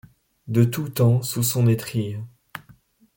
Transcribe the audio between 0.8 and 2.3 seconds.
temps, sous son étrille